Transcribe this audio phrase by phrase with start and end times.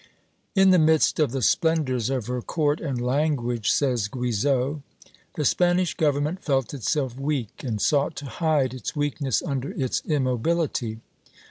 [0.55, 4.81] "In the midst of the splendors of her court and language," says Guizot,
[5.35, 11.01] "the Spanish government felt itself weak, and sought to hide its weakness under its immobility.